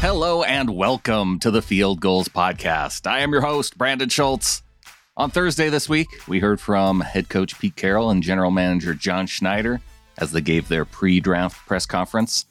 [0.00, 3.06] Hello and welcome to the Field Gulls Podcast.
[3.06, 4.62] I am your host, Brandon Schultz.
[5.16, 9.26] On Thursday this week, we heard from head coach Pete Carroll and general manager John
[9.26, 9.80] Schneider
[10.18, 12.44] as they gave their pre draft press conference.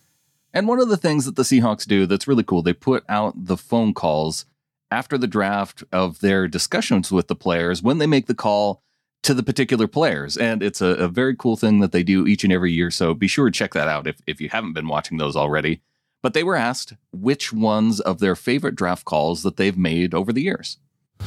[0.54, 3.34] And one of the things that the Seahawks do that's really cool, they put out
[3.36, 4.46] the phone calls
[4.90, 8.82] after the draft of their discussions with the players when they make the call
[9.22, 10.36] to the particular players.
[10.36, 12.90] And it's a, a very cool thing that they do each and every year.
[12.90, 15.82] So be sure to check that out if, if you haven't been watching those already.
[16.26, 20.34] But they were asked which ones of their favorite draft calls that they've made over
[20.34, 20.80] the years.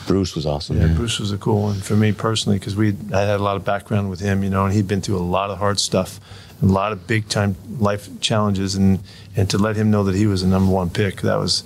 [0.09, 0.81] Bruce was awesome.
[0.81, 3.55] Yeah, Bruce was a cool one for me personally because we I had a lot
[3.55, 6.19] of background with him, you know, and he'd been through a lot of hard stuff,
[6.61, 8.99] a lot of big time life challenges, and
[9.37, 11.63] and to let him know that he was a number one pick, that was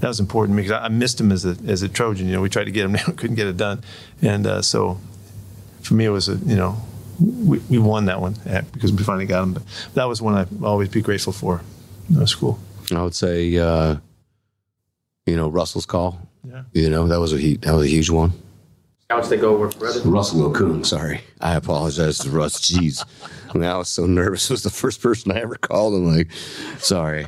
[0.00, 2.28] that was important to me because I, I, missed him as a as a Trojan.
[2.28, 3.82] You know, we tried to get him, couldn't get it done,
[4.22, 4.98] and uh, so
[5.82, 6.80] for me it was a you know
[7.20, 8.36] we, we won that one
[8.72, 9.52] because we finally got him.
[9.52, 11.60] But that was one I always be grateful for.
[12.10, 12.58] That was cool.
[12.98, 13.96] I would say, uh,
[15.26, 16.18] you know, Russell's call.
[16.44, 16.62] Yeah.
[16.72, 18.32] You know, that was a he, that was a huge one.
[19.04, 20.08] Scouts they go over forever.
[20.08, 20.86] Russell Okung.
[20.86, 22.60] Sorry, I apologize to Russ.
[22.60, 23.04] Jeez,
[23.52, 24.44] I mean, I was so nervous.
[24.50, 25.94] It was the first person I ever called.
[25.94, 26.30] I'm like,
[26.78, 27.26] sorry.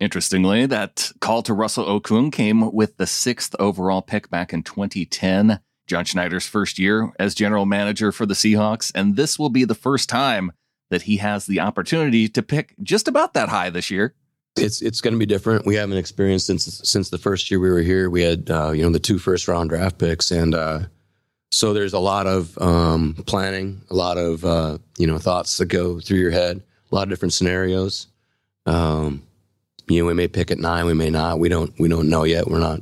[0.00, 5.58] Interestingly, that call to Russell Okung came with the sixth overall pick back in 2010,
[5.88, 9.74] John Schneider's first year as general manager for the Seahawks, and this will be the
[9.74, 10.52] first time
[10.90, 14.14] that he has the opportunity to pick just about that high this year.
[14.58, 15.66] It's it's going to be different.
[15.66, 18.10] We haven't experienced since since the first year we were here.
[18.10, 20.80] We had uh, you know the two first round draft picks, and uh,
[21.50, 25.66] so there's a lot of um, planning, a lot of uh, you know thoughts that
[25.66, 28.06] go through your head, a lot of different scenarios.
[28.66, 29.22] Um,
[29.88, 31.38] you know, we may pick at nine, we may not.
[31.38, 32.46] We don't we don't know yet.
[32.48, 32.80] We're not.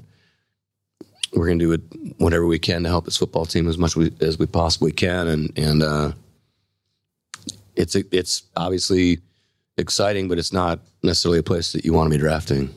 [1.32, 4.10] We're going to do whatever we can to help this football team as much we,
[4.20, 6.12] as we possibly can, and and uh,
[7.76, 9.18] it's it's obviously
[9.76, 12.74] exciting, but it's not necessarily a place that you want to be drafting.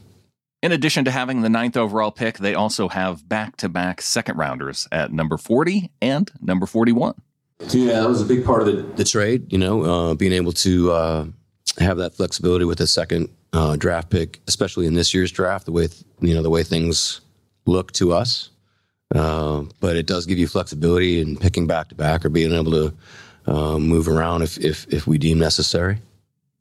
[0.61, 4.38] In addition to having the ninth overall pick, they also have back to back second
[4.38, 7.16] rounders at number 40 and number 41.
[7.69, 10.51] Yeah, that was a big part of the, the trade, you know, uh, being able
[10.53, 11.25] to uh,
[11.78, 15.72] have that flexibility with a second uh, draft pick, especially in this year's draft, the
[15.72, 17.22] way, th- you know, the way things
[17.66, 18.50] look to us.
[19.13, 22.72] Uh, but it does give you flexibility in picking back to back or being able
[22.72, 22.94] to
[23.47, 26.00] uh, move around if, if, if we deem necessary.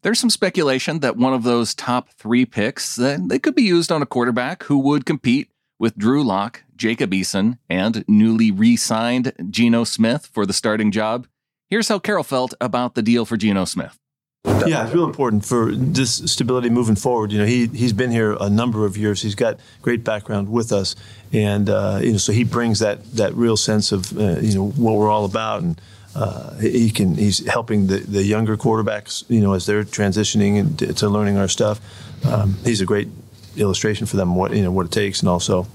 [0.02, 3.90] There's some speculation that one of those top three picks that they could be used
[3.90, 9.82] on a quarterback who would compete with Drew Lock, Jacob Eason, and newly re-signed Geno
[9.82, 11.26] Smith for the starting job.
[11.68, 13.98] Here's how Carroll felt about the deal for Geno Smith.
[14.44, 17.32] Yeah, it's real important for this stability moving forward.
[17.32, 19.20] You know, he he's been here a number of years.
[19.20, 20.94] He's got great background with us,
[21.32, 24.68] and uh, you know, so he brings that that real sense of uh, you know
[24.68, 25.80] what we're all about and
[26.14, 30.92] uh, he can he's helping the, the younger quarterbacks you know as they're transitioning into
[30.92, 31.80] to learning our stuff.
[32.24, 33.08] Um, he's a great
[33.56, 35.66] illustration for them what you know what it takes and also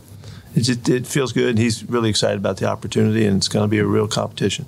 [0.55, 3.67] it just it feels good he's really excited about the opportunity and it's going to
[3.67, 4.65] be a real competition.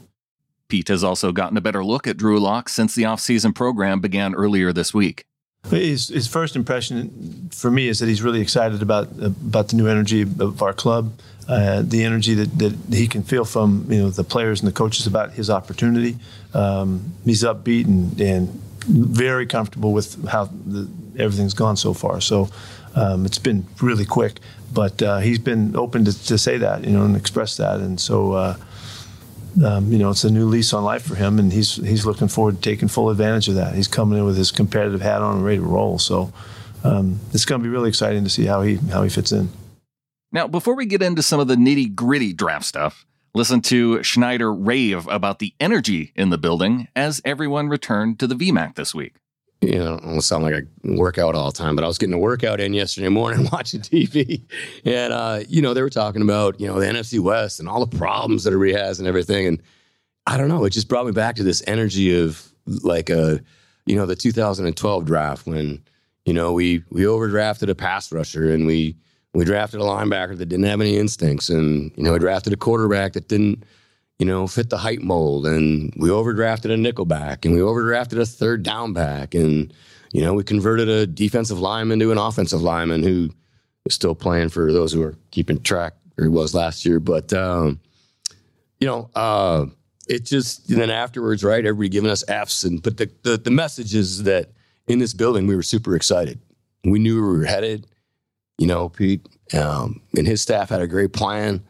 [0.68, 4.34] Pete has also gotten a better look at Drew Lock since the offseason program began
[4.34, 5.26] earlier this week.
[5.70, 9.88] His, his first impression for me is that he's really excited about about the new
[9.88, 11.14] energy of our club
[11.48, 14.74] uh, the energy that, that he can feel from you know the players and the
[14.74, 16.18] coaches about his opportunity.
[16.54, 18.50] Um, he's upbeat and, and
[18.88, 22.22] very comfortable with how the, everything's gone so far.
[22.22, 22.50] So
[22.96, 24.40] um, it's been really quick,
[24.74, 28.00] but uh, he's been open to, to, say that you know and express that, and
[28.00, 28.34] so.
[28.34, 28.58] Uh,
[29.64, 32.28] um, you know, it's a new lease on life for him, and he's he's looking
[32.28, 33.74] forward to taking full advantage of that.
[33.74, 35.98] He's coming in with his competitive hat on and ready to roll.
[35.98, 36.34] So
[36.84, 39.48] um, it's going to be really exciting to see how he how he fits in.
[40.36, 44.54] Now, before we get into some of the nitty gritty draft stuff, listen to Schneider
[44.54, 49.16] rave about the energy in the building as everyone returned to the VMAC this week.
[49.62, 51.98] You know, I don't sound like I work out all the time, but I was
[51.98, 54.42] getting a workout in yesterday morning watching TV.
[54.84, 57.86] And, uh, you know, they were talking about, you know, the NFC West and all
[57.86, 59.48] the problems that everybody has and everything.
[59.48, 59.64] And
[60.28, 63.40] I don't know, it just brought me back to this energy of like a,
[63.86, 65.82] you know, the 2012 draft when,
[66.26, 68.98] you know, we, we overdrafted a pass rusher and we,
[69.36, 72.58] we drafted a linebacker that didn't have any instincts, and you know, we drafted a
[72.58, 73.64] quarterback that didn't,
[74.18, 78.26] you know, fit the height mold, and we overdrafted a nickelback, and we overdrafted a
[78.26, 79.74] third down back, and
[80.14, 83.30] you know, we converted a defensive lineman to an offensive lineman who
[83.86, 87.02] is still playing for those who are keeping track, or he was last year.
[87.02, 87.82] But um,
[88.80, 89.66] you know, uh,
[90.08, 91.66] it just and then afterwards, right?
[91.66, 94.52] Everybody giving us Fs, and but the, the the message is that
[94.88, 96.40] in this building we were super excited.
[96.86, 97.86] We knew we were headed
[98.58, 101.64] you know, Pete um, and his staff had a great plan.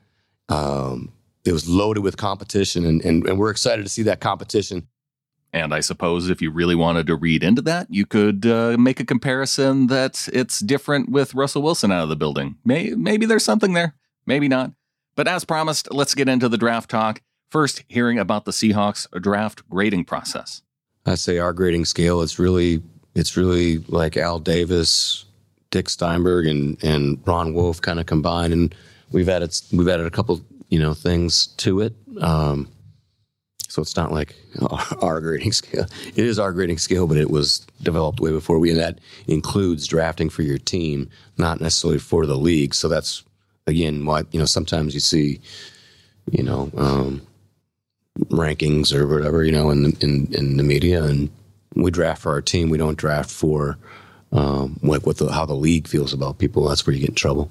[0.50, 1.12] Um,
[1.44, 4.88] it was loaded with competition, and, and, and we're excited to see that competition.
[5.54, 9.00] And I suppose if you really wanted to read into that, you could uh, make
[9.00, 12.58] a comparison that it's different with Russell Wilson out of the building.
[12.66, 13.96] May- maybe there's something there,
[14.26, 14.72] maybe not.
[15.16, 17.22] But as promised, let's get into the draft talk.
[17.50, 20.62] First, hearing about the Seahawks draft grading process.
[21.06, 22.22] I say our grading scale.
[22.22, 22.82] It's really
[23.14, 25.24] it's really like Al Davis,
[25.72, 28.76] Dick Steinberg, and and Ron Wolf kind of combined, and
[29.12, 31.94] we've added we've added a couple you know things to it.
[32.20, 32.68] Um,
[33.76, 34.36] so it's not like
[35.02, 35.86] our grading scale.
[36.08, 38.72] It is our grading scale, but it was developed way before we.
[38.72, 42.74] And that includes drafting for your team, not necessarily for the league.
[42.74, 43.24] So that's
[43.68, 45.42] again why you know sometimes you see,
[46.32, 47.22] you know, um,
[48.30, 51.30] rankings or whatever you know in the, in in the media, and
[51.76, 52.70] we draft for our team.
[52.70, 53.78] We don't draft for
[54.36, 56.68] um, like what the how the league feels about people.
[56.68, 57.50] That's where you get in trouble.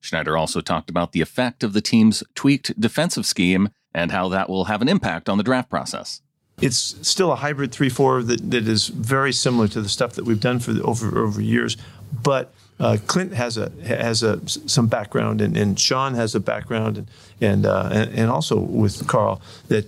[0.00, 4.48] Schneider also talked about the effect of the team's tweaked defensive scheme and how that
[4.48, 6.22] will have an impact on the draft process.
[6.62, 10.24] It's still a hybrid 3 4 that, that is very similar to the stuff that
[10.24, 11.76] we've done for the, over, over years.
[12.22, 16.98] But uh, Clint has a has a some background, and, and Sean has a background,
[16.98, 17.08] and
[17.40, 19.86] and, uh, and, and also with Karl that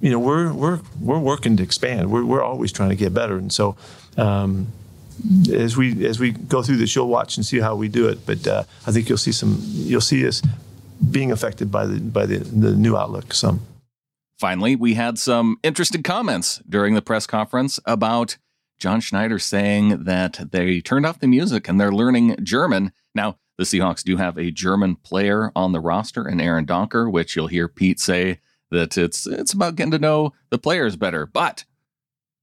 [0.00, 2.10] you know we're we're we're working to expand.
[2.10, 3.76] We're we're always trying to get better, and so.
[4.16, 4.68] Um,
[5.52, 8.24] as we as we go through this, you'll watch and see how we do it.
[8.26, 10.42] But uh, I think you'll see some you'll see us
[11.10, 13.60] being affected by the by the, the new outlook some.
[14.38, 18.38] Finally, we had some interesting comments during the press conference about
[18.78, 22.90] John Schneider saying that they turned off the music and they're learning German.
[23.14, 27.36] Now, the Seahawks do have a German player on the roster, and Aaron Donkor, which
[27.36, 28.40] you'll hear Pete say
[28.72, 31.26] that it's it's about getting to know the players better.
[31.26, 31.64] But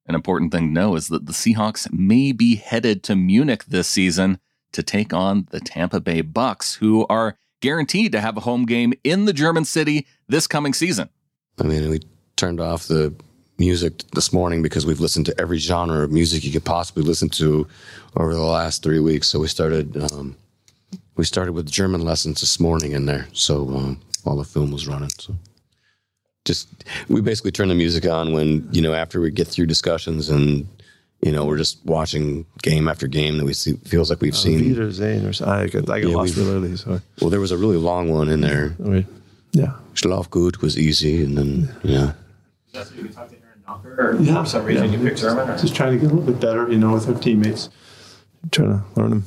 [0.09, 3.87] an important thing to know is that the Seahawks may be headed to Munich this
[3.87, 4.39] season
[4.71, 8.93] to take on the Tampa Bay Bucks, who are guaranteed to have a home game
[9.03, 11.09] in the German city this coming season.
[11.59, 12.01] I mean, we
[12.35, 13.13] turned off the
[13.59, 17.29] music this morning because we've listened to every genre of music you could possibly listen
[17.29, 17.67] to
[18.15, 19.27] over the last three weeks.
[19.27, 20.35] So we started um,
[21.17, 23.27] we started with German lessons this morning in there.
[23.33, 25.35] So um, while the film was running, so
[26.49, 26.67] just
[27.07, 30.67] we basically turn the music on when you know after we get through discussions and
[31.21, 34.45] you know we're just watching game after game that we see feels like we've Uh,
[34.47, 34.59] seen.
[34.59, 36.75] Peter Zane or I got, I got Yeah, lost we've- real early.
[36.77, 38.75] So Well, there was a really long one in there.
[38.83, 39.05] I mean,
[39.53, 39.73] yeah.
[39.93, 41.51] Schlaf gut was easy, and then
[41.83, 42.13] yeah.
[42.73, 45.49] That's what you talk to Aaron Donkor, or for some reason you picked German?
[45.49, 45.57] Or?
[45.57, 47.69] Just trying to get a little bit better, you know, with our teammates.
[48.51, 49.23] Trying to learn them.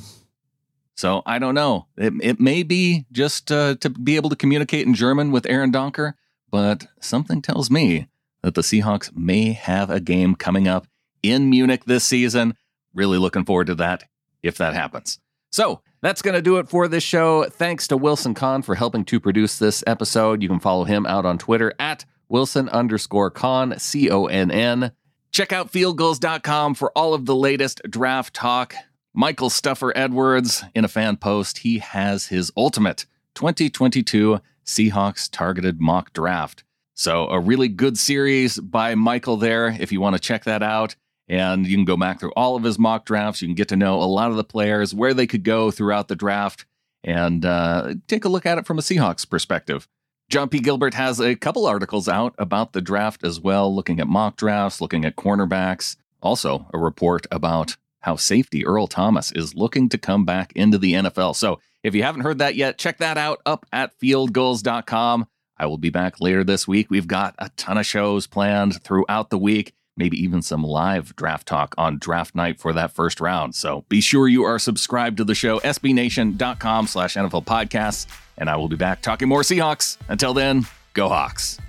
[0.95, 1.87] So I don't know.
[1.97, 5.71] It, it may be just uh, to be able to communicate in German with Aaron
[5.71, 6.13] Donkor,
[6.53, 8.09] but something tells me
[8.43, 10.85] that the Seahawks may have a game coming up
[11.23, 12.53] in Munich this season.
[12.93, 14.03] Really looking forward to that
[14.43, 15.19] if that happens.
[15.51, 17.45] So that's going to do it for this show.
[17.45, 20.43] Thanks to Wilson Conn for helping to produce this episode.
[20.43, 24.91] You can follow him out on Twitter at Wilson underscore Conn, C O N N.
[25.31, 28.75] Check out fieldgulls.com for all of the latest draft talk.
[29.11, 36.13] Michael Stuffer Edwards, in a fan post, he has his ultimate 2022 Seahawks targeted mock
[36.13, 36.63] draft.
[36.95, 40.95] So, a really good series by Michael there if you want to check that out.
[41.27, 43.41] And you can go back through all of his mock drafts.
[43.41, 46.07] You can get to know a lot of the players, where they could go throughout
[46.07, 46.65] the draft,
[47.03, 49.87] and uh, take a look at it from a Seahawks perspective.
[50.29, 50.59] John P.
[50.59, 54.81] Gilbert has a couple articles out about the draft as well, looking at mock drafts,
[54.81, 55.95] looking at cornerbacks.
[56.21, 60.93] Also, a report about how safety Earl Thomas is looking to come back into the
[60.93, 61.35] NFL.
[61.35, 65.27] So, if you haven't heard that yet, check that out up at fieldgulls.com.
[65.57, 66.89] I will be back later this week.
[66.89, 71.47] We've got a ton of shows planned throughout the week, maybe even some live draft
[71.47, 73.53] talk on draft night for that first round.
[73.55, 78.55] So be sure you are subscribed to the show, sbnation.com slash NFL podcasts, and I
[78.55, 79.97] will be back talking more Seahawks.
[80.07, 81.59] Until then, go Hawks.